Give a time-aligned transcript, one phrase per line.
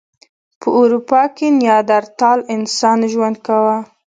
[0.59, 3.77] په اروپا کې نیاندرتال انسان ژوند کاوه.